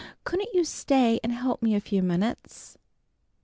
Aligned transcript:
Couldn't 0.23 0.51
you 0.55 0.63
stay 0.63 1.19
and 1.23 1.31
help 1.31 1.61
me 1.61 1.75
a 1.75 1.79
few 1.79 2.01
minutes?" 2.01 2.75